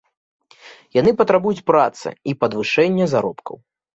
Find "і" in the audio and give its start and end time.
2.31-2.37